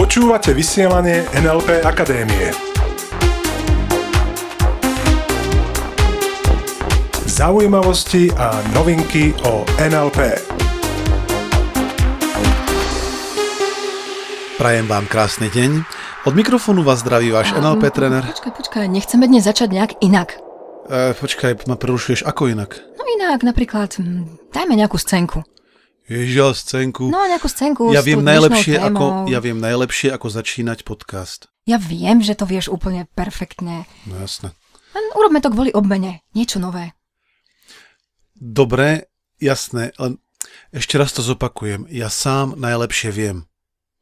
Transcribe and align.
Počúvate 0.00 0.56
vysielanie 0.56 1.28
NLP 1.36 1.84
Akadémie. 1.84 2.56
Zaujímavosti 7.28 8.32
a 8.32 8.64
novinky 8.72 9.36
o 9.44 9.60
NLP. 9.76 10.40
Prajem 14.56 14.86
vám 14.88 15.04
krásny 15.04 15.52
deň. 15.52 15.84
Od 16.24 16.32
mikrofónu 16.32 16.80
vás 16.80 17.04
zdraví 17.04 17.28
váš 17.28 17.52
NLP 17.52 17.92
tréner. 17.92 18.24
Počkaj, 18.24 18.52
počkaj, 18.56 18.86
nechceme 18.88 19.28
dnes 19.28 19.44
začať 19.44 19.68
nejak 19.68 19.92
inak. 20.00 20.40
E, 20.88 21.12
počkaj, 21.12 21.68
ma 21.68 21.76
prerušuješ 21.76 22.24
ako 22.24 22.48
inak? 22.48 22.80
No 22.96 23.04
inak, 23.04 23.44
napríklad, 23.44 24.00
hm, 24.00 24.48
dajme 24.48 24.80
nejakú 24.80 24.96
scénku. 24.96 25.44
Ježiš, 26.12 26.60
scénku. 26.60 27.08
No, 27.08 27.24
nejakú 27.24 27.48
scénku 27.48 27.88
ja 27.88 28.04
viem 28.04 28.20
najlepšie 28.20 28.76
dnešnou 28.76 28.88
ako, 28.92 29.04
témou. 29.08 29.24
ja 29.32 29.38
viem 29.40 29.58
najlepšie 29.58 30.08
ako 30.12 30.26
začínať 30.28 30.84
podcast. 30.84 31.48
Ja 31.64 31.80
viem, 31.80 32.20
že 32.20 32.36
to 32.36 32.44
vieš 32.44 32.68
úplne 32.68 33.08
perfektne. 33.16 33.88
No 34.04 34.20
jasné. 34.20 34.52
Len 34.92 35.06
urobme 35.16 35.40
to 35.40 35.48
kvôli 35.48 35.72
obmene. 35.72 36.20
Niečo 36.36 36.60
nové. 36.60 36.92
Dobre, 38.36 39.08
jasné, 39.40 39.94
len 39.96 40.20
ešte 40.74 40.98
raz 41.00 41.14
to 41.14 41.22
zopakujem. 41.24 41.86
Ja 41.88 42.10
sám 42.12 42.58
najlepšie 42.58 43.14
viem, 43.14 43.46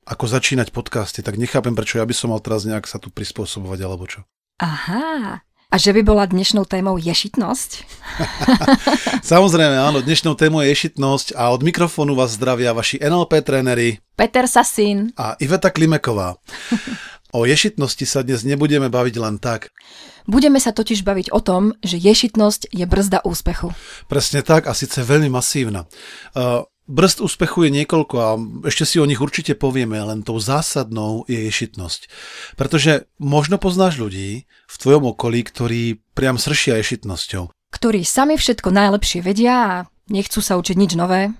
ako 0.08 0.26
začínať 0.26 0.72
podcasty, 0.74 1.20
tak 1.20 1.36
nechápem, 1.38 1.76
prečo 1.76 2.00
ja 2.00 2.08
by 2.08 2.14
som 2.16 2.32
mal 2.32 2.40
teraz 2.42 2.64
nejak 2.66 2.88
sa 2.88 2.98
tu 2.98 3.12
prispôsobovať, 3.12 3.78
alebo 3.84 4.08
čo. 4.08 4.24
Aha. 4.58 5.44
A 5.70 5.78
že 5.78 5.94
by 5.94 6.02
bola 6.02 6.26
dnešnou 6.26 6.66
témou 6.66 6.98
ješitnosť? 6.98 7.86
Samozrejme, 9.22 9.78
áno, 9.78 10.02
dnešnou 10.02 10.34
témou 10.34 10.66
je 10.66 10.74
ješitnosť 10.74 11.38
a 11.38 11.54
od 11.54 11.62
mikrofónu 11.62 12.18
vás 12.18 12.34
zdravia 12.34 12.74
vaši 12.74 12.98
NLP 12.98 13.38
tréneri 13.46 14.02
Peter 14.18 14.50
Sasín. 14.50 15.14
a 15.14 15.38
Iveta 15.38 15.70
Klimeková. 15.70 16.34
O 17.30 17.46
ješitnosti 17.46 18.02
sa 18.10 18.26
dnes 18.26 18.42
nebudeme 18.42 18.90
baviť 18.90 19.14
len 19.22 19.38
tak. 19.38 19.70
Budeme 20.26 20.58
sa 20.58 20.74
totiž 20.74 21.06
baviť 21.06 21.30
o 21.30 21.38
tom, 21.38 21.78
že 21.78 21.94
ješitnosť 21.94 22.74
je 22.74 22.82
brzda 22.82 23.22
úspechu. 23.22 23.70
Presne 24.10 24.42
tak 24.42 24.66
a 24.66 24.74
síce 24.74 24.98
veľmi 25.06 25.30
masívna. 25.30 25.86
Uh, 26.34 26.66
Brzd 26.90 27.22
úspechu 27.22 27.70
je 27.70 27.70
niekoľko 27.70 28.16
a 28.18 28.30
ešte 28.66 28.82
si 28.82 28.98
o 28.98 29.06
nich 29.06 29.22
určite 29.22 29.54
povieme, 29.54 29.94
len 30.02 30.26
tou 30.26 30.42
zásadnou 30.42 31.22
je 31.30 31.38
ješitnosť. 31.46 32.10
Pretože 32.58 33.06
možno 33.22 33.62
poznáš 33.62 34.02
ľudí 34.02 34.50
v 34.50 34.74
tvojom 34.74 35.14
okolí, 35.14 35.46
ktorí 35.46 36.02
priam 36.18 36.34
sršia 36.34 36.82
ješitnosťou. 36.82 37.54
Ktorí 37.70 38.02
sami 38.02 38.34
všetko 38.34 38.74
najlepšie 38.74 39.22
vedia 39.22 39.54
a 39.54 39.74
nechcú 40.10 40.42
sa 40.42 40.58
učiť 40.58 40.74
nič 40.74 40.98
nové. 40.98 41.30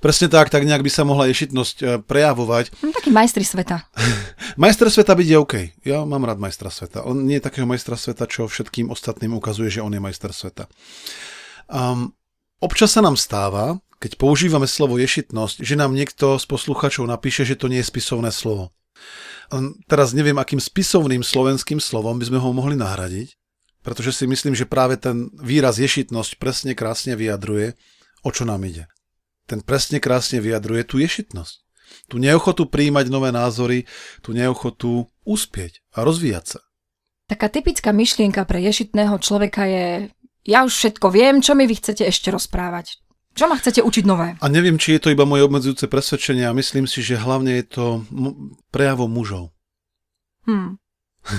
Presne 0.00 0.30
tak, 0.30 0.48
tak 0.48 0.64
nejak 0.64 0.80
by 0.80 0.90
sa 0.90 1.02
mohla 1.02 1.28
ješitnosť 1.28 1.76
eh, 1.82 1.86
prejavovať. 2.00 2.72
Hm, 2.80 2.94
takí 2.94 3.10
majstri 3.12 3.44
sveta. 3.44 3.84
Majster 4.62 4.88
sveta 4.88 5.12
byť 5.12 5.28
je 5.28 5.36
OK. 5.36 5.54
Ja 5.84 6.00
mám 6.08 6.24
rád 6.24 6.40
majstra 6.40 6.72
sveta. 6.72 7.04
On 7.04 7.12
nie 7.12 7.36
je 7.36 7.44
takého 7.44 7.68
majstra 7.68 7.98
sveta, 7.98 8.24
čo 8.24 8.48
všetkým 8.48 8.88
ostatným 8.88 9.36
ukazuje, 9.36 9.68
že 9.68 9.84
on 9.84 9.92
je 9.92 10.00
majster 10.00 10.32
sveta. 10.32 10.64
Um, 11.68 12.15
občas 12.60 12.96
sa 12.96 13.04
nám 13.04 13.18
stáva, 13.18 13.80
keď 13.96 14.20
používame 14.20 14.68
slovo 14.68 15.00
ješitnosť, 15.00 15.64
že 15.64 15.74
nám 15.74 15.96
niekto 15.96 16.36
z 16.36 16.44
posluchačov 16.44 17.08
napíše, 17.08 17.48
že 17.48 17.56
to 17.56 17.72
nie 17.72 17.80
je 17.80 17.88
spisovné 17.88 18.28
slovo. 18.28 18.76
Teraz 19.86 20.12
neviem, 20.12 20.36
akým 20.36 20.60
spisovným 20.60 21.22
slovenským 21.22 21.80
slovom 21.80 22.18
by 22.20 22.28
sme 22.28 22.38
ho 22.42 22.50
mohli 22.52 22.76
nahradiť, 22.76 23.38
pretože 23.86 24.12
si 24.12 24.24
myslím, 24.26 24.58
že 24.58 24.66
práve 24.66 24.98
ten 24.98 25.30
výraz 25.38 25.78
ješitnosť 25.78 26.42
presne 26.42 26.72
krásne 26.74 27.14
vyjadruje, 27.14 27.78
o 28.26 28.30
čo 28.34 28.42
nám 28.42 28.66
ide. 28.66 28.90
Ten 29.46 29.62
presne 29.62 30.02
krásne 30.02 30.42
vyjadruje 30.42 30.82
tú 30.82 30.98
ješitnosť. 30.98 31.62
Tú 32.10 32.18
neochotu 32.18 32.66
príjmať 32.66 33.06
nové 33.06 33.30
názory, 33.30 33.86
tú 34.18 34.34
neochotu 34.34 35.06
uspieť 35.22 35.86
a 35.94 36.02
rozvíjať 36.02 36.58
sa. 36.58 36.60
Taká 37.26 37.50
typická 37.50 37.90
myšlienka 37.94 38.42
pre 38.46 38.62
ješitného 38.62 39.18
človeka 39.18 39.66
je 39.66 39.86
ja 40.46 40.62
už 40.62 40.72
všetko 40.72 41.06
viem, 41.08 41.38
čo 41.38 41.52
mi 41.52 41.64
vy 41.64 41.74
chcete 41.74 42.02
ešte 42.02 42.30
rozprávať. 42.30 42.98
Čo 43.32 43.46
ma 43.46 43.54
chcete 43.54 43.82
učiť 43.82 44.04
nové? 44.04 44.32
A 44.34 44.46
neviem, 44.46 44.74
či 44.74 44.96
je 44.96 45.02
to 45.02 45.10
iba 45.10 45.22
moje 45.22 45.44
obmedzujúce 45.44 45.84
presvedčenie 45.84 46.42
a 46.42 46.54
myslím 46.54 46.86
si, 46.86 47.00
že 47.00 47.14
hlavne 47.16 47.52
je 47.54 47.66
to 47.66 47.84
m- 48.08 48.32
prejavom 48.70 49.08
mužov. 49.08 49.52
Hm. 50.46 50.80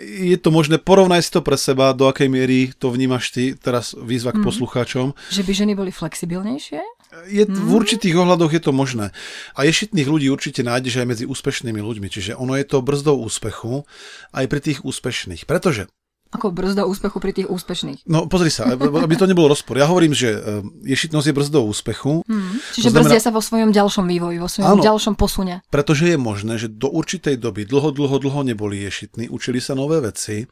Je 0.00 0.34
to 0.34 0.48
možné, 0.48 0.80
porovnaj 0.80 1.20
si 1.20 1.28
to 1.28 1.38
pre 1.38 1.52
seba, 1.54 1.92
do 1.92 2.08
akej 2.08 2.26
miery 2.26 2.72
to 2.72 2.88
vnímaš 2.88 3.28
ty, 3.28 3.52
teraz 3.52 3.92
výzva 3.94 4.32
k 4.32 4.40
Mhm. 4.40 4.46
poslucháčom. 4.48 5.06
Že 5.28 5.42
by 5.44 5.52
ženy 5.54 5.72
boli 5.74 5.92
flexibilnejšie? 5.92 6.80
Je, 7.28 7.44
v 7.44 7.70
určitých 7.70 8.16
ohľadoch 8.16 8.48
je 8.48 8.62
to 8.62 8.72
možné. 8.72 9.12
A 9.52 9.60
ješitných 9.62 10.08
ľudí 10.08 10.26
určite 10.26 10.62
nájdeš 10.62 10.96
aj 10.96 11.06
medzi 11.06 11.24
úspešnými 11.26 11.78
ľuďmi, 11.78 12.06
čiže 12.06 12.32
ono 12.32 12.54
je 12.54 12.64
to 12.64 12.80
brzdou 12.80 13.20
úspechu 13.20 13.84
aj 14.32 14.44
pri 14.46 14.60
tých 14.62 14.78
úspešných. 14.80 15.44
Pretože 15.44 15.90
Ako 16.30 16.50
brzda 16.50 16.86
úspechu 16.86 17.18
pri 17.18 17.32
tých 17.32 17.50
úspešných. 17.50 18.06
No 18.06 18.24
pozri 18.24 18.48
sa, 18.48 18.70
aby 19.04 19.14
to 19.14 19.26
nebol 19.26 19.44
rozpor. 19.44 19.74
Ja 19.74 19.84
hovorím, 19.84 20.14
že 20.14 20.30
e, 20.30 20.38
ješitnosť 20.86 21.26
je 21.26 21.34
brzdou 21.34 21.66
úspechu, 21.66 22.22
Hm. 22.22 22.54
Čiže 22.72 22.86
To 22.86 22.90
znamená- 22.92 23.02
brzdia 23.10 23.20
sa 23.20 23.30
vo 23.30 23.42
svojom 23.42 23.70
ďalšom 23.70 24.04
vývoji, 24.06 24.36
vo 24.36 24.46
svojom 24.46 24.78
Áno. 24.78 24.82
ďalšom 24.82 25.14
posune. 25.14 25.62
pretože 25.68 26.06
je 26.06 26.16
možné, 26.16 26.54
že 26.56 26.66
do 26.66 26.86
určitej 26.86 27.34
doby 27.34 27.66
dlho, 27.66 27.90
dlho, 27.90 28.16
dlho 28.20 28.40
neboli 28.44 28.78
ješitní, 28.80 29.26
učili 29.26 29.58
sa 29.58 29.74
nové 29.74 29.98
veci 30.00 30.46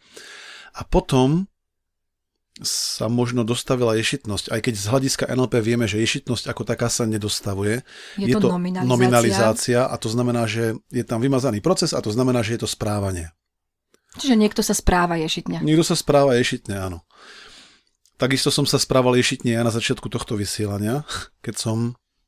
a 0.72 0.82
potom 0.82 1.46
sa 2.58 3.06
možno 3.06 3.46
dostavila 3.46 3.94
ješitnosť, 3.94 4.50
aj 4.50 4.60
keď 4.66 4.74
z 4.74 4.86
hľadiska 4.90 5.24
NLP 5.30 5.62
vieme, 5.62 5.86
že 5.86 6.02
ješitnosť 6.02 6.50
ako 6.50 6.66
taká 6.66 6.90
sa 6.90 7.06
nedostavuje. 7.06 7.86
Je 8.18 8.34
to 8.34 8.50
nominalizácia. 8.50 8.90
nominalizácia 8.90 9.80
a 9.86 9.94
to 9.94 10.10
znamená, 10.10 10.42
že 10.50 10.74
je 10.90 11.04
tam 11.06 11.22
vymazaný 11.22 11.62
proces 11.62 11.94
a 11.94 12.02
to 12.02 12.10
znamená, 12.10 12.42
že 12.42 12.58
je 12.58 12.66
to 12.66 12.70
správanie. 12.70 13.30
Čiže 14.18 14.36
niekto 14.36 14.60
sa 14.60 14.74
správa 14.74 15.16
ješitne. 15.16 15.62
Niekto 15.62 15.86
sa 15.86 15.96
správa 15.96 16.34
ješitne, 16.36 16.74
áno. 16.76 17.06
Takisto 18.18 18.50
som 18.50 18.66
sa 18.66 18.82
správal 18.82 19.14
ješitne 19.14 19.54
aj 19.54 19.64
na 19.70 19.72
začiatku 19.72 20.10
tohto 20.10 20.34
vysielania, 20.34 21.06
keď 21.38 21.54
som 21.54 21.78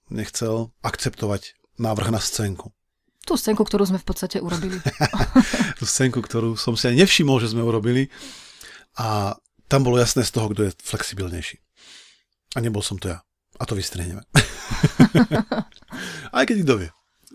nechcel 0.06 0.70
akceptovať 0.86 1.58
návrh 1.82 2.14
na 2.14 2.22
scénku. 2.22 2.70
Tú 3.26 3.34
scénku, 3.34 3.66
ktorú 3.66 3.90
sme 3.90 3.98
v 3.98 4.06
podstate 4.06 4.38
urobili. 4.38 4.78
Tú 5.78 5.84
scénku, 5.84 6.22
ktorú 6.22 6.54
som 6.54 6.78
si 6.78 6.86
aj 6.86 6.94
nevšimol, 6.94 7.42
že 7.42 7.50
sme 7.50 7.66
urobili. 7.66 8.06
A 8.96 9.34
tam 9.66 9.82
bolo 9.82 9.98
jasné 9.98 10.22
z 10.22 10.34
toho, 10.34 10.50
kto 10.50 10.70
je 10.70 10.76
flexibilnejší. 10.78 11.58
A 12.54 12.62
nebol 12.62 12.82
som 12.86 12.98
to 12.98 13.10
ja. 13.10 13.22
A 13.58 13.66
to 13.66 13.74
vystrihneme. 13.74 14.22
aj 16.36 16.44
keď 16.46 16.56
kto 16.64 16.74
vie. 16.86 16.90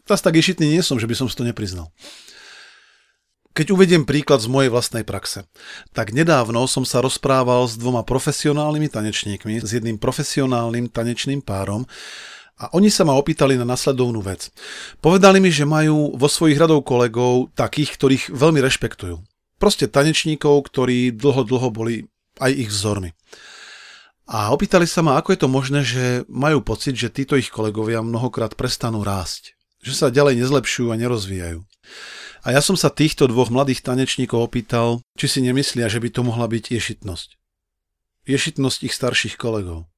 Zas 0.05 0.21
tak 0.21 0.37
ješitný 0.37 0.69
nie 0.69 0.83
som, 0.85 1.01
že 1.01 1.09
by 1.09 1.15
som 1.17 1.27
si 1.27 1.35
to 1.35 1.43
nepriznal. 1.43 1.89
Keď 3.55 3.71
uvediem 3.71 4.03
príklad 4.03 4.43
z 4.43 4.51
mojej 4.51 4.67
vlastnej 4.67 5.07
praxe, 5.07 5.47
tak 5.95 6.11
nedávno 6.11 6.67
som 6.67 6.83
sa 6.83 6.99
rozprával 6.99 7.63
s 7.71 7.79
dvoma 7.79 8.03
profesionálnymi 8.03 8.91
tanečníkmi, 8.91 9.63
s 9.63 9.71
jedným 9.71 9.95
profesionálnym 9.95 10.91
tanečným 10.91 11.39
párom 11.39 11.87
a 12.59 12.67
oni 12.75 12.91
sa 12.91 13.07
ma 13.07 13.15
opýtali 13.15 13.55
na 13.55 13.63
nasledovnú 13.63 14.19
vec. 14.19 14.51
Povedali 14.99 15.39
mi, 15.39 15.55
že 15.55 15.63
majú 15.63 16.19
vo 16.19 16.27
svojich 16.27 16.59
radov 16.59 16.83
kolegov 16.83 17.55
takých, 17.55 17.95
ktorých 17.95 18.23
veľmi 18.35 18.59
rešpektujú. 18.59 19.23
Proste 19.55 19.87
tanečníkov, 19.87 20.67
ktorí 20.67 21.15
dlho, 21.15 21.47
dlho 21.47 21.71
boli 21.71 22.11
aj 22.43 22.51
ich 22.51 22.67
vzormi. 22.67 23.15
A 24.27 24.51
opýtali 24.51 24.83
sa 24.83 24.99
ma, 24.99 25.15
ako 25.15 25.31
je 25.31 25.39
to 25.39 25.47
možné, 25.47 25.79
že 25.87 26.03
majú 26.27 26.59
pocit, 26.59 26.99
že 26.99 27.07
títo 27.07 27.39
ich 27.39 27.55
kolegovia 27.55 28.03
mnohokrát 28.03 28.51
prestanú 28.59 28.99
rásť. 28.99 29.55
Že 29.79 29.93
sa 29.95 30.07
ďalej 30.11 30.43
nezlepšujú 30.43 30.91
a 30.91 30.99
nerozvíjajú. 30.99 31.63
A 32.45 32.53
ja 32.53 32.61
som 32.61 32.77
sa 32.77 32.93
týchto 32.93 33.25
dvoch 33.25 33.49
mladých 33.49 33.81
tanečníkov 33.81 34.37
opýtal, 34.37 35.01
či 35.17 35.25
si 35.25 35.39
nemyslia, 35.41 35.89
že 35.89 35.97
by 35.97 36.13
to 36.13 36.21
mohla 36.21 36.45
byť 36.45 36.69
ješitnosť. 36.69 37.29
Ješitnosť 38.29 38.79
ich 38.85 38.93
starších 38.93 39.35
kolegov. 39.37 39.89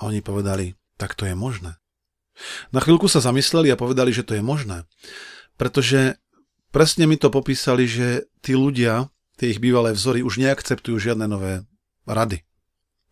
A 0.00 0.08
oni 0.08 0.24
povedali, 0.24 0.80
tak 0.96 1.12
to 1.12 1.28
je 1.28 1.36
možné. 1.36 1.76
Na 2.74 2.82
chvíľku 2.82 3.06
sa 3.06 3.22
zamysleli 3.22 3.70
a 3.70 3.78
povedali, 3.78 4.10
že 4.10 4.26
to 4.26 4.34
je 4.34 4.42
možné. 4.42 4.88
Pretože 5.54 6.18
presne 6.74 7.06
mi 7.06 7.14
to 7.14 7.30
popísali, 7.30 7.86
že 7.86 8.26
tí 8.42 8.58
ľudia, 8.58 9.12
tie 9.38 9.54
ich 9.54 9.62
bývalé 9.62 9.94
vzory, 9.94 10.24
už 10.26 10.42
neakceptujú 10.42 10.98
žiadne 10.98 11.30
nové 11.30 11.62
rady. 12.08 12.42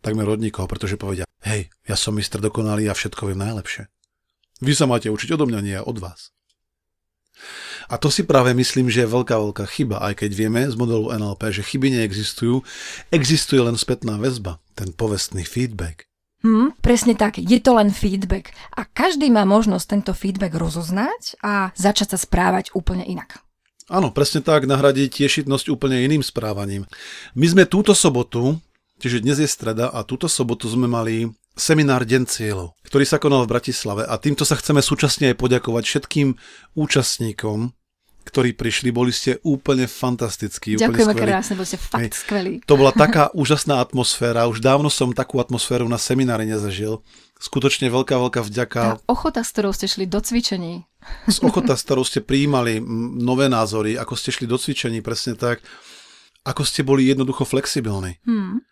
Takmer 0.03 0.27
od 0.27 0.43
nikoho, 0.43 0.67
pretože 0.67 0.99
povedia, 0.99 1.23
hej, 1.47 1.71
ja 1.87 1.95
som 1.95 2.17
mistr 2.17 2.43
dokonalý 2.43 2.91
a 2.91 2.97
všetko 2.97 3.31
viem 3.31 3.39
najlepšie. 3.39 3.87
Vy 4.59 4.73
sa 4.75 4.83
máte 4.87 5.07
učiť 5.07 5.39
odo 5.39 5.47
mňa, 5.47 5.59
nie 5.63 5.79
od 5.79 5.97
vás. 6.03 6.35
A 7.91 7.99
to 7.99 8.07
si 8.07 8.23
práve 8.23 8.55
myslím, 8.55 8.87
že 8.87 9.03
je 9.03 9.13
veľká, 9.13 9.35
veľká 9.35 9.65
chyba, 9.67 9.99
aj 10.03 10.23
keď 10.23 10.31
vieme 10.35 10.61
z 10.67 10.75
modelu 10.75 11.11
NLP, 11.15 11.41
že 11.49 11.63
chyby 11.63 11.87
neexistujú, 11.99 12.63
existuje 13.11 13.59
len 13.59 13.75
spätná 13.75 14.15
väzba, 14.19 14.59
ten 14.77 14.91
povestný 14.91 15.43
feedback. 15.43 16.07
Hm, 16.43 16.75
presne 16.83 17.15
tak, 17.15 17.39
je 17.39 17.59
to 17.63 17.71
len 17.79 17.87
feedback. 17.87 18.51
A 18.75 18.83
každý 18.83 19.31
má 19.31 19.47
možnosť 19.47 19.85
tento 19.87 20.11
feedback 20.11 20.51
rozoznať 20.59 21.39
a 21.39 21.71
začať 21.71 22.15
sa 22.15 22.17
správať 22.19 22.75
úplne 22.75 23.07
inak. 23.07 23.39
Áno, 23.87 24.11
presne 24.11 24.43
tak, 24.43 24.67
nahradiť 24.67 25.23
ješitnosť 25.23 25.71
úplne 25.71 26.03
iným 26.03 26.23
správaním. 26.23 26.87
My 27.35 27.47
sme 27.47 27.63
túto 27.63 27.95
sobotu, 27.95 28.59
čiže 28.99 29.23
dnes 29.23 29.39
je 29.39 29.47
streda 29.47 29.91
a 29.91 30.03
túto 30.03 30.27
sobotu 30.27 30.67
sme 30.67 30.87
mali 30.87 31.31
seminár 31.53 32.03
Deň 32.03 32.25
cieľov, 32.25 32.73
ktorý 32.85 33.05
sa 33.05 33.21
konal 33.21 33.45
v 33.45 33.53
Bratislave 33.53 34.03
a 34.09 34.17
týmto 34.17 34.43
sa 34.43 34.57
chceme 34.57 34.81
súčasne 34.81 35.33
aj 35.33 35.39
poďakovať 35.39 35.83
všetkým 35.85 36.27
účastníkom, 36.73 37.73
ktorí 38.23 38.55
prišli, 38.55 38.89
boli 38.89 39.11
ste 39.13 39.37
úplne 39.45 39.85
fantastickí. 39.85 40.79
Ďakujeme 40.79 41.13
úplne 41.13 41.27
krásne, 41.27 41.53
boli 41.59 41.67
ste 41.69 41.77
fakt 41.77 42.01
Hej. 42.01 42.11
skvelí. 42.15 42.53
To 42.65 42.79
bola 42.79 42.95
taká 42.95 43.29
úžasná 43.41 43.83
atmosféra, 43.83 44.49
už 44.49 44.63
dávno 44.63 44.89
som 44.89 45.13
takú 45.13 45.37
atmosféru 45.37 45.85
na 45.85 46.01
seminári 46.01 46.49
nezažil. 46.49 47.03
Skutočne 47.37 47.91
veľká, 47.91 48.15
veľká 48.15 48.41
vďaka. 48.47 48.81
Tá 48.95 48.99
ochota, 49.11 49.43
s 49.43 49.51
ktorou 49.51 49.75
ste 49.75 49.91
šli 49.91 50.07
do 50.07 50.23
cvičení. 50.23 50.87
Z 51.27 51.43
ochota, 51.43 51.75
s 51.75 51.83
ktorou 51.83 52.07
ste 52.07 52.23
prijímali 52.23 52.79
nové 53.19 53.51
názory, 53.51 53.99
ako 53.99 54.15
ste 54.15 54.31
šli 54.31 54.47
do 54.47 54.55
cvičení, 54.55 55.03
presne 55.03 55.35
tak, 55.35 55.59
ako 56.47 56.63
ste 56.63 56.87
boli 56.87 57.11
jednoducho 57.11 57.43
flexibilní. 57.43 58.23
Hmm. 58.23 58.63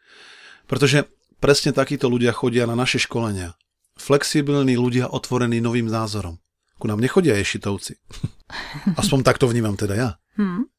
Pretože 0.72 1.12
presne 1.42 1.74
takíto 1.74 2.06
ľudia 2.08 2.32
chodia 2.32 2.70
na 2.70 2.78
naše 2.78 3.02
školenia. 3.02 3.58
Flexibilní 3.98 4.78
ľudia 4.78 5.10
otvorení 5.10 5.60
novým 5.60 5.90
názorom. 5.90 6.38
Ku 6.78 6.86
nám 6.86 7.02
nechodia 7.02 7.36
ješitovci. 7.42 7.98
Aspoň 9.02 9.26
takto 9.26 9.50
vnímam 9.50 9.74
teda 9.74 9.94
ja. 9.98 10.10
Hmm. 10.38 10.70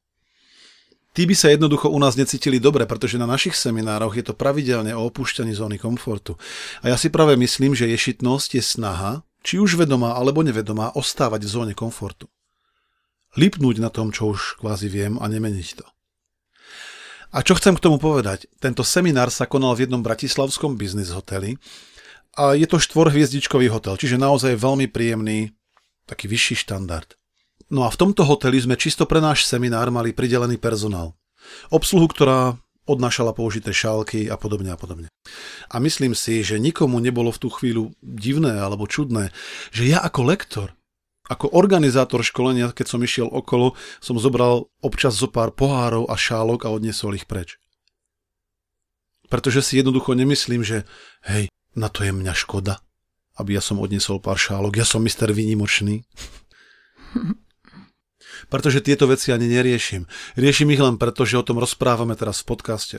Tí 1.13 1.29
by 1.29 1.37
sa 1.37 1.53
jednoducho 1.53 1.93
u 1.93 1.99
nás 2.01 2.17
necítili 2.17 2.57
dobre, 2.57 2.89
pretože 2.89 3.21
na 3.21 3.29
našich 3.29 3.53
seminároch 3.53 4.17
je 4.17 4.25
to 4.25 4.33
pravidelne 4.33 4.97
o 4.97 5.05
opúšťaní 5.13 5.53
zóny 5.53 5.77
komfortu. 5.77 6.41
A 6.81 6.89
ja 6.89 6.97
si 6.97 7.13
práve 7.13 7.37
myslím, 7.37 7.77
že 7.77 7.85
ješitnosť 7.85 8.57
je 8.57 8.63
snaha, 8.65 9.13
či 9.45 9.61
už 9.61 9.77
vedomá 9.77 10.17
alebo 10.17 10.41
nevedomá, 10.41 10.89
ostávať 10.97 11.45
v 11.45 11.53
zóne 11.53 11.75
komfortu. 11.77 12.33
Lipnúť 13.37 13.77
na 13.85 13.93
tom, 13.93 14.09
čo 14.09 14.33
už 14.33 14.57
kvázi 14.65 14.89
viem 14.89 15.21
a 15.21 15.29
nemeniť 15.29 15.69
to. 15.85 15.87
A 17.33 17.41
čo 17.41 17.57
chcem 17.57 17.73
k 17.73 17.81
tomu 17.81 17.97
povedať? 17.97 18.45
Tento 18.61 18.85
seminár 18.85 19.33
sa 19.33 19.49
konal 19.49 19.73
v 19.73 19.89
jednom 19.89 20.05
bratislavskom 20.05 20.77
biznis 20.77 21.09
hoteli 21.17 21.57
a 22.37 22.53
je 22.53 22.69
to 22.69 22.77
štvorhviezdičkový 22.77 23.73
hotel, 23.73 23.97
čiže 23.97 24.21
naozaj 24.21 24.61
veľmi 24.61 24.93
príjemný, 24.93 25.57
taký 26.05 26.29
vyšší 26.29 26.69
štandard. 26.69 27.17
No 27.73 27.89
a 27.89 27.93
v 27.93 27.97
tomto 27.97 28.29
hoteli 28.29 28.61
sme 28.61 28.77
čisto 28.77 29.09
pre 29.09 29.25
náš 29.25 29.49
seminár 29.49 29.89
mali 29.89 30.13
pridelený 30.13 30.61
personál. 30.61 31.17
Obsluhu, 31.73 32.05
ktorá 32.05 32.61
odnášala 32.85 33.33
použité 33.33 33.73
šálky 33.73 34.29
a 34.29 34.37
podobne 34.37 34.75
a 34.75 34.77
podobne. 34.77 35.09
A 35.73 35.81
myslím 35.81 36.13
si, 36.13 36.45
že 36.45 36.61
nikomu 36.61 37.01
nebolo 37.01 37.33
v 37.33 37.41
tú 37.41 37.49
chvíľu 37.49 37.97
divné 38.05 38.61
alebo 38.61 38.85
čudné, 38.85 39.33
že 39.73 39.89
ja 39.89 40.05
ako 40.05 40.21
lektor, 40.29 40.69
ako 41.31 41.55
organizátor 41.55 42.23
školenia, 42.27 42.75
keď 42.75 42.87
som 42.87 43.01
išiel 43.03 43.29
okolo, 43.31 43.79
som 44.03 44.19
zobral 44.19 44.71
občas 44.83 45.15
zo 45.15 45.31
pár 45.31 45.55
pohárov 45.55 46.11
a 46.11 46.19
šálok 46.19 46.67
a 46.67 46.73
odniesol 46.75 47.15
ich 47.15 47.31
preč. 47.31 47.63
Pretože 49.31 49.63
si 49.63 49.79
jednoducho 49.81 50.13
nemyslím, 50.13 50.67
že 50.67 50.85
hej, 51.25 51.49
na 51.73 51.89
to 51.89 52.05
je 52.05 52.13
mňa 52.13 52.35
škoda, 52.37 52.83
aby 53.39 53.57
ja 53.57 53.63
som 53.65 53.81
odniesol 53.81 54.19
pár 54.19 54.37
šálok, 54.37 54.77
ja 54.77 54.85
som 54.85 55.01
mister 55.01 55.31
výnimočný. 55.31 56.05
pretože 58.49 58.85
tieto 58.85 59.07
veci 59.07 59.31
ani 59.31 59.47
neriešim. 59.49 60.09
Riešim 60.37 60.69
ich 60.73 60.83
len 60.83 60.97
preto, 60.99 61.25
že 61.25 61.39
o 61.39 61.47
tom 61.47 61.61
rozprávame 61.61 62.17
teraz 62.19 62.43
v 62.43 62.49
podcaste. 62.53 62.99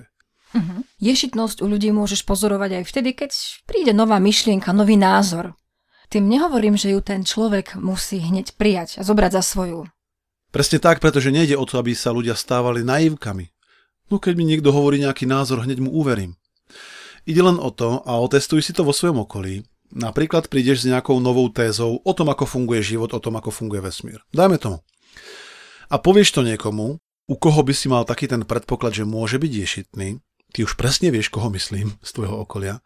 Uh-huh. 0.54 0.86
Ješitnosť 1.02 1.66
u 1.66 1.68
ľudí 1.70 1.90
môžeš 1.90 2.25
pozorovať 2.30 2.81
aj 2.81 2.84
vtedy, 2.86 3.10
keď 3.18 3.31
príde 3.66 3.92
nová 3.92 4.22
myšlienka, 4.22 4.70
nový 4.70 4.98
názor. 4.98 5.58
Tým 6.13 6.30
nehovorím, 6.30 6.77
že 6.77 6.94
ju 6.94 7.01
ten 7.01 7.25
človek 7.25 7.74
musí 7.81 8.21
hneď 8.21 8.54
prijať 8.54 9.01
a 9.01 9.04
zobrať 9.04 9.31
za 9.33 9.42
svoju. 9.42 9.89
Presne 10.54 10.77
tak, 10.77 11.01
pretože 11.01 11.33
nejde 11.33 11.57
o 11.57 11.65
to, 11.65 11.81
aby 11.81 11.98
sa 11.98 12.13
ľudia 12.13 12.38
stávali 12.38 12.86
naivkami. 12.86 13.50
No 14.13 14.21
keď 14.21 14.38
mi 14.38 14.45
niekto 14.45 14.69
hovorí 14.69 15.01
nejaký 15.01 15.25
názor, 15.25 15.65
hneď 15.65 15.81
mu 15.81 15.89
uverím. 15.89 16.38
Ide 17.25 17.42
len 17.42 17.57
o 17.57 17.74
to 17.74 18.06
a 18.06 18.21
otestuj 18.21 18.62
si 18.62 18.77
to 18.77 18.86
vo 18.86 18.94
svojom 18.94 19.25
okolí. 19.25 19.65
Napríklad 19.89 20.54
prídeš 20.54 20.86
s 20.86 20.89
nejakou 20.94 21.18
novou 21.18 21.50
tézou 21.50 21.98
o 21.98 22.12
tom, 22.13 22.30
ako 22.30 22.45
funguje 22.45 22.86
život, 22.86 23.10
o 23.10 23.18
tom, 23.18 23.33
ako 23.42 23.50
funguje 23.50 23.81
vesmír. 23.81 24.21
Dajme 24.30 24.62
tomu 24.62 24.86
a 25.94 25.95
povieš 26.01 26.33
to 26.33 26.42
niekomu, 26.42 26.98
u 27.30 27.36
koho 27.38 27.62
by 27.62 27.74
si 27.77 27.86
mal 27.86 28.01
taký 28.01 28.25
ten 28.25 28.42
predpoklad, 28.42 28.98
že 28.98 29.06
môže 29.06 29.38
byť 29.38 29.51
ješitný, 29.54 30.18
ty 30.50 30.60
už 30.65 30.74
presne 30.74 31.13
vieš, 31.13 31.30
koho 31.30 31.54
myslím 31.54 31.94
z 32.01 32.10
tvojho 32.18 32.42
okolia, 32.42 32.81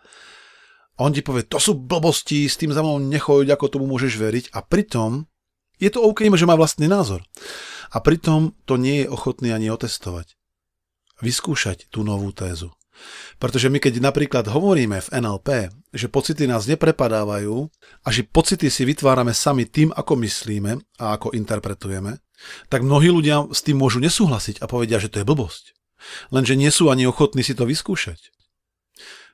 on 0.98 1.14
ti 1.14 1.22
povie, 1.22 1.46
to 1.46 1.62
sú 1.62 1.78
blbosti, 1.78 2.50
s 2.50 2.58
tým 2.58 2.74
za 2.74 2.82
mnou 2.82 2.98
nechoď, 2.98 3.54
ako 3.54 3.78
tomu 3.78 3.86
môžeš 3.86 4.18
veriť. 4.18 4.46
A 4.58 4.66
pritom 4.66 5.30
je 5.78 5.94
to 5.94 6.02
OK, 6.02 6.26
že 6.26 6.50
má 6.50 6.58
vlastný 6.58 6.90
názor. 6.90 7.22
A 7.94 8.02
pritom 8.02 8.58
to 8.66 8.82
nie 8.82 9.06
je 9.06 9.12
ochotný 9.14 9.54
ani 9.54 9.70
otestovať. 9.70 10.34
Vyskúšať 11.22 11.88
tú 11.94 12.02
novú 12.02 12.34
tézu. 12.34 12.74
Pretože 13.38 13.70
my 13.70 13.78
keď 13.78 14.02
napríklad 14.02 14.50
hovoríme 14.50 14.98
v 14.98 15.12
NLP, 15.14 15.70
že 15.94 16.10
pocity 16.10 16.50
nás 16.50 16.66
neprepadávajú 16.66 17.70
a 18.02 18.08
že 18.10 18.26
pocity 18.26 18.74
si 18.74 18.90
vytvárame 18.90 19.38
sami 19.38 19.70
tým, 19.70 19.94
ako 19.94 20.18
myslíme 20.26 20.82
a 20.98 21.14
ako 21.14 21.38
interpretujeme, 21.38 22.18
tak 22.74 22.82
mnohí 22.82 23.14
ľudia 23.14 23.46
s 23.54 23.62
tým 23.62 23.78
môžu 23.78 24.02
nesúhlasiť 24.02 24.62
a 24.62 24.70
povedia, 24.70 24.98
že 24.98 25.14
to 25.14 25.22
je 25.22 25.30
blbosť. 25.30 25.78
Lenže 26.34 26.58
nie 26.58 26.70
sú 26.74 26.90
ani 26.90 27.06
ochotní 27.06 27.46
si 27.46 27.54
to 27.54 27.70
vyskúšať. 27.70 28.34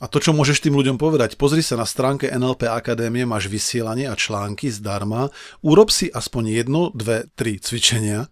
A 0.01 0.09
to, 0.09 0.17
čo 0.17 0.33
môžeš 0.33 0.65
tým 0.65 0.73
ľuďom 0.73 0.97
povedať, 0.97 1.37
pozri 1.37 1.61
sa 1.61 1.77
na 1.77 1.85
stránke 1.85 2.29
NLP 2.31 2.65
Akadémie, 2.65 3.29
máš 3.29 3.49
vysielanie 3.49 4.09
a 4.09 4.17
články 4.17 4.73
zdarma, 4.73 5.29
urob 5.61 5.93
si 5.93 6.09
aspoň 6.09 6.43
jedno, 6.49 6.89
dve, 6.93 7.29
tri 7.37 7.61
cvičenia 7.61 8.29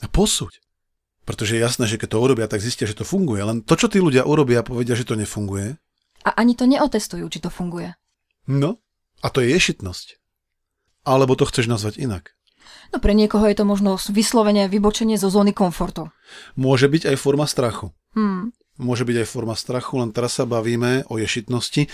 a 0.00 0.06
posúď. 0.08 0.60
Pretože 1.28 1.54
je 1.54 1.62
jasné, 1.62 1.84
že 1.86 2.00
keď 2.00 2.16
to 2.16 2.22
urobia, 2.24 2.50
tak 2.50 2.64
zistia, 2.64 2.88
že 2.88 2.96
to 2.96 3.04
funguje. 3.06 3.44
Len 3.44 3.62
to, 3.62 3.76
čo 3.76 3.86
tí 3.86 4.00
ľudia 4.00 4.26
urobia, 4.26 4.66
povedia, 4.66 4.96
že 4.96 5.06
to 5.06 5.14
nefunguje. 5.14 5.78
A 6.26 6.30
ani 6.34 6.58
to 6.58 6.66
neotestujú, 6.66 7.28
či 7.30 7.38
to 7.38 7.52
funguje. 7.52 7.94
No, 8.50 8.80
a 9.22 9.28
to 9.28 9.44
je 9.44 9.52
ješitnosť. 9.54 10.18
Alebo 11.06 11.36
to 11.36 11.46
chceš 11.46 11.70
nazvať 11.70 12.02
inak. 12.02 12.34
No 12.90 12.98
pre 12.98 13.14
niekoho 13.14 13.46
je 13.46 13.56
to 13.56 13.64
možno 13.64 13.94
vyslovene 14.10 14.66
vybočenie 14.66 15.14
zo 15.14 15.30
zóny 15.30 15.54
komfortu. 15.54 16.10
Môže 16.58 16.90
byť 16.90 17.14
aj 17.14 17.16
forma 17.16 17.46
strachu. 17.46 17.94
Hmm. 18.18 18.50
Môže 18.80 19.04
byť 19.04 19.16
aj 19.22 19.28
forma 19.28 19.52
strachu, 19.52 20.00
len 20.00 20.10
teraz 20.10 20.40
sa 20.40 20.48
bavíme 20.48 21.04
o 21.12 21.20
ješitnosti, 21.20 21.92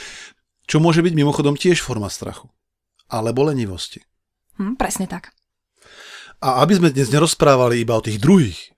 čo 0.71 0.77
môže 0.79 1.03
byť 1.03 1.15
mimochodom 1.19 1.59
tiež 1.59 1.83
forma 1.83 2.07
strachu. 2.07 2.47
Alebo 3.11 3.43
lenivosti. 3.43 4.07
Hmm, 4.55 4.79
presne 4.79 5.11
tak. 5.11 5.35
A 6.39 6.63
aby 6.63 6.79
sme 6.79 6.95
dnes 6.95 7.11
nerozprávali 7.11 7.83
iba 7.83 7.99
o 7.99 8.05
tých 8.05 8.23
druhých, 8.23 8.77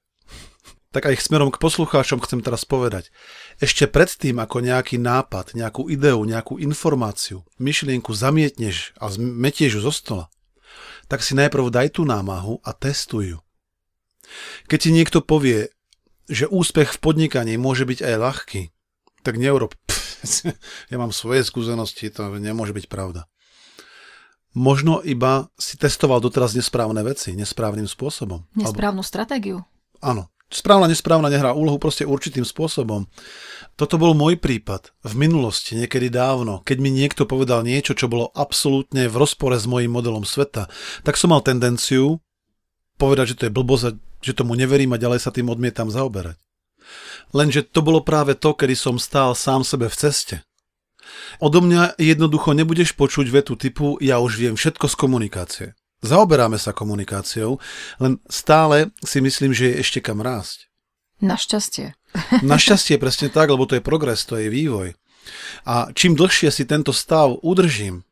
tak 0.89 1.05
aj 1.05 1.21
smerom 1.21 1.53
k 1.53 1.61
poslucháčom 1.61 2.25
chcem 2.25 2.41
teraz 2.41 2.65
povedať. 2.65 3.13
Ešte 3.61 3.85
predtým, 3.85 4.41
ako 4.41 4.65
nejaký 4.65 4.97
nápad, 4.97 5.53
nejakú 5.53 5.93
ideu, 5.93 6.25
nejakú 6.25 6.57
informáciu, 6.57 7.45
myšlienku 7.61 8.17
zamietneš 8.17 8.97
a 8.97 9.13
zmetieš 9.13 9.79
ju 9.79 9.81
zo 9.85 9.93
stola, 9.93 10.25
tak 11.13 11.21
si 11.21 11.37
najprv 11.37 11.69
daj 11.69 12.01
tú 12.01 12.09
námahu 12.09 12.65
a 12.65 12.73
testuj 12.73 13.37
ju. 13.37 13.39
Keď 14.69 14.79
ti 14.81 14.91
niekto 14.93 15.19
povie, 15.21 15.73
že 16.29 16.47
úspech 16.47 16.97
v 16.97 17.03
podnikaní 17.03 17.57
môže 17.57 17.89
byť 17.89 18.05
aj 18.05 18.15
ľahký, 18.21 18.63
tak 19.25 19.41
neurob. 19.41 19.75
ja 20.93 20.97
mám 20.97 21.11
svoje 21.11 21.43
skúsenosti, 21.43 22.13
to 22.13 22.29
nemôže 22.37 22.77
byť 22.77 22.87
pravda. 22.87 23.27
Možno 24.57 25.05
iba 25.05 25.53
si 25.61 25.77
testoval 25.77 26.25
doteraz 26.25 26.57
nesprávne 26.57 27.05
veci, 27.05 27.37
nesprávnym 27.37 27.87
spôsobom. 27.87 28.49
Nesprávnu 28.57 29.05
Alebo... 29.05 29.11
stratégiu. 29.11 29.59
Áno, 30.01 30.33
Správna, 30.49 30.89
nesprávna 30.89 31.29
nehrá 31.29 31.53
úlohu 31.53 31.77
proste 31.77 32.09
určitým 32.09 32.41
spôsobom. 32.41 33.05
Toto 33.77 34.01
bol 34.01 34.17
môj 34.17 34.41
prípad 34.41 34.97
v 35.05 35.29
minulosti, 35.29 35.77
niekedy 35.77 36.09
dávno, 36.09 36.65
keď 36.65 36.77
mi 36.81 36.89
niekto 36.89 37.29
povedal 37.29 37.61
niečo, 37.61 37.93
čo 37.93 38.09
bolo 38.09 38.33
absolútne 38.33 39.13
v 39.13 39.19
rozpore 39.21 39.61
s 39.61 39.69
mojím 39.69 39.93
modelom 39.93 40.25
sveta, 40.25 40.73
tak 41.05 41.21
som 41.21 41.37
mal 41.37 41.45
tendenciu 41.45 42.25
povedať, 42.97 43.37
že 43.37 43.37
to 43.37 43.45
je 43.45 43.57
blbosť 43.61 44.01
že 44.23 44.37
tomu 44.37 44.55
neverím 44.55 44.95
a 44.95 45.01
ďalej 45.01 45.21
sa 45.23 45.31
tým 45.31 45.49
odmietam 45.51 45.89
zaoberať. 45.89 46.39
Lenže 47.37 47.67
to 47.69 47.85
bolo 47.85 48.01
práve 48.01 48.33
to, 48.33 48.57
kedy 48.57 48.73
som 48.73 48.97
stál 48.97 49.37
sám 49.37 49.63
sebe 49.63 49.93
v 49.93 49.97
ceste. 49.97 50.37
Odo 51.41 51.61
mňa 51.61 52.01
jednoducho 52.01 52.53
nebudeš 52.57 52.97
počuť 52.97 53.27
vetu 53.29 53.55
typu 53.57 54.01
ja 54.01 54.21
už 54.21 54.37
viem 54.41 54.55
všetko 54.57 54.89
z 54.89 54.95
komunikácie. 54.97 55.67
Zaoberáme 55.99 56.63
sa 56.63 56.71
komunikáciou, 56.71 57.59
len 57.99 58.23
stále 58.31 58.95
si 59.03 59.19
myslím, 59.19 59.51
že 59.51 59.75
je 59.75 59.79
ešte 59.83 59.99
kam 59.99 60.23
rásť. 60.23 60.71
Našťastie. 61.19 61.99
Našťastie 62.47 62.97
presne 63.03 63.29
tak, 63.29 63.51
lebo 63.51 63.67
to 63.67 63.77
je 63.77 63.83
progres, 63.83 64.23
to 64.23 64.39
je 64.39 64.47
vývoj. 64.47 64.95
A 65.67 65.91
čím 65.93 66.15
dlhšie 66.15 66.49
si 66.55 66.65
tento 66.65 66.95
stav 66.95 67.37
udržím, 67.43 68.07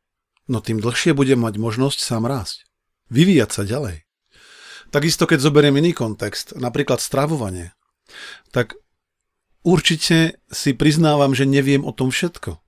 no 0.50 0.58
tým 0.58 0.82
dlhšie 0.82 1.14
budem 1.14 1.38
mať 1.38 1.56
možnosť 1.62 1.98
sám 2.02 2.26
rásť. 2.26 2.66
Vyvíjať 3.08 3.50
sa 3.54 3.62
ďalej. 3.62 4.05
Takisto, 4.90 5.26
keď 5.26 5.38
zoberiem 5.42 5.76
iný 5.82 5.92
kontext, 5.92 6.54
napríklad 6.56 7.02
stravovanie, 7.02 7.74
tak 8.54 8.78
určite 9.66 10.38
si 10.48 10.70
priznávam, 10.72 11.34
že 11.34 11.48
neviem 11.48 11.82
o 11.82 11.90
tom 11.90 12.14
všetko. 12.14 12.62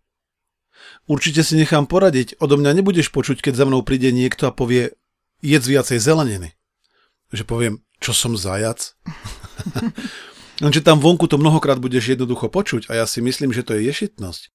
Určite 1.08 1.40
si 1.40 1.56
nechám 1.56 1.88
poradiť, 1.88 2.36
odo 2.36 2.60
mňa 2.60 2.82
nebudeš 2.82 3.08
počuť, 3.08 3.40
keď 3.40 3.54
za 3.56 3.64
mnou 3.64 3.80
príde 3.80 4.12
niekto 4.12 4.44
a 4.44 4.52
povie, 4.52 4.92
jedz 5.40 5.64
viacej 5.64 5.98
zeleniny. 6.02 6.52
Že 7.32 7.44
poviem, 7.48 7.74
čo 8.02 8.12
som 8.12 8.36
zajac? 8.36 8.92
Lenže 10.62 10.82
tam 10.82 10.98
vonku 10.98 11.30
to 11.30 11.38
mnohokrát 11.38 11.78
budeš 11.78 12.18
jednoducho 12.18 12.50
počuť 12.50 12.90
a 12.90 12.98
ja 12.98 13.06
si 13.06 13.22
myslím, 13.22 13.54
že 13.54 13.62
to 13.62 13.78
je 13.78 13.86
ješitnosť. 13.88 14.50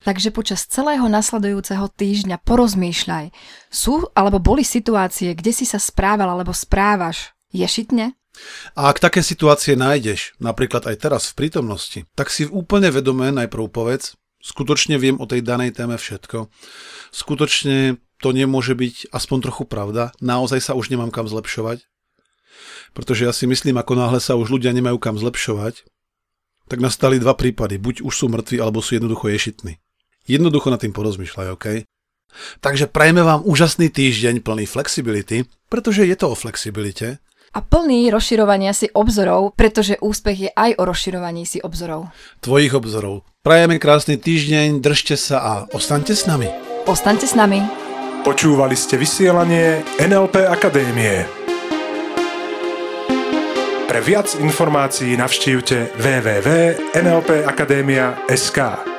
Takže 0.00 0.32
počas 0.32 0.64
celého 0.64 1.04
nasledujúceho 1.12 1.92
týždňa 1.92 2.40
porozmýšľaj. 2.40 3.36
Sú 3.68 4.08
alebo 4.16 4.40
boli 4.40 4.64
situácie, 4.64 5.36
kde 5.36 5.52
si 5.52 5.68
sa 5.68 5.76
správal 5.76 6.32
alebo 6.32 6.56
správaš 6.56 7.36
ješitne? 7.52 8.16
A 8.72 8.88
ak 8.88 9.02
také 9.02 9.20
situácie 9.20 9.76
nájdeš, 9.76 10.32
napríklad 10.40 10.88
aj 10.88 10.96
teraz 11.04 11.22
v 11.28 11.44
prítomnosti, 11.44 12.00
tak 12.16 12.32
si 12.32 12.48
úplne 12.48 12.88
vedomé 12.88 13.28
najprv 13.28 13.68
povedz, 13.68 14.16
skutočne 14.40 14.96
viem 14.96 15.20
o 15.20 15.28
tej 15.28 15.44
danej 15.44 15.76
téme 15.76 16.00
všetko. 16.00 16.48
Skutočne 17.12 18.00
to 18.24 18.32
nemôže 18.32 18.72
byť 18.72 19.12
aspoň 19.12 19.38
trochu 19.52 19.68
pravda. 19.68 20.16
Naozaj 20.24 20.64
sa 20.64 20.72
už 20.72 20.88
nemám 20.88 21.12
kam 21.12 21.28
zlepšovať. 21.28 21.84
Pretože 22.96 23.28
ja 23.28 23.32
si 23.36 23.44
myslím, 23.44 23.76
ako 23.76 23.92
náhle 24.00 24.20
sa 24.20 24.36
už 24.36 24.48
ľudia 24.48 24.72
nemajú 24.72 24.96
kam 24.96 25.20
zlepšovať, 25.20 25.84
tak 26.70 26.78
nastali 26.78 27.18
dva 27.18 27.34
prípady. 27.34 27.76
Buď 27.82 28.00
už 28.06 28.14
sú 28.14 28.26
mŕtvi, 28.30 28.62
alebo 28.62 28.78
sú 28.78 28.94
jednoducho 28.94 29.26
ješitní. 29.28 29.82
Jednoducho 30.30 30.70
nad 30.70 30.78
tým 30.78 30.94
porozmýšľaj, 30.94 31.48
OK? 31.58 31.82
Takže 32.62 32.86
prajme 32.86 33.26
vám 33.26 33.42
úžasný 33.42 33.90
týždeň 33.90 34.46
plný 34.46 34.70
flexibility, 34.70 35.42
pretože 35.66 36.06
je 36.06 36.14
to 36.14 36.30
o 36.30 36.38
flexibilite. 36.38 37.18
A 37.50 37.66
plný 37.66 38.14
rozširovania 38.14 38.70
si 38.70 38.86
obzorov, 38.94 39.58
pretože 39.58 39.98
úspech 39.98 40.38
je 40.38 40.54
aj 40.54 40.78
o 40.78 40.86
rozširovaní 40.86 41.42
si 41.42 41.58
obzorov. 41.58 42.14
Tvojich 42.38 42.70
obzorov. 42.78 43.26
Prajeme 43.42 43.82
krásny 43.82 44.22
týždeň, 44.22 44.78
držte 44.78 45.18
sa 45.18 45.42
a 45.42 45.66
ostaňte 45.74 46.14
s 46.14 46.30
nami. 46.30 46.46
Ostaňte 46.86 47.26
s 47.26 47.34
nami. 47.34 47.58
Počúvali 48.22 48.78
ste 48.78 48.94
vysielanie 49.00 49.80
NLP 49.98 50.46
Akadémie. 50.46 51.26
Pre 53.90 53.98
viac 53.98 54.38
informácií 54.38 55.18
navštívte 55.18 55.98
www.nlpakademia.sk. 55.98 58.89